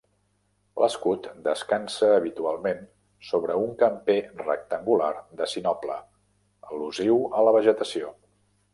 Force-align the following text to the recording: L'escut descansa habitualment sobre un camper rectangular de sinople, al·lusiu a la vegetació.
L'escut 0.83 1.27
descansa 1.47 2.09
habitualment 2.13 2.81
sobre 3.33 3.59
un 3.67 3.77
camper 3.83 4.17
rectangular 4.43 5.13
de 5.43 5.51
sinople, 5.55 6.03
al·lusiu 6.73 7.25
a 7.43 7.49
la 7.51 7.59
vegetació. 7.63 8.15